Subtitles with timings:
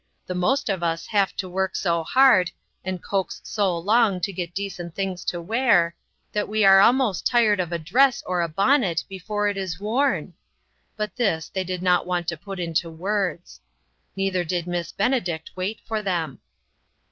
[0.25, 2.49] The most of us have to work so hard,
[2.83, 5.95] and coax so long to get decent things to wear,
[6.33, 10.33] that we are almost tired of a dress or a bonnet before it is worn.
[10.97, 13.61] But this they did not want to put into words.
[14.15, 16.39] Neither did Miss Benedict wait for them.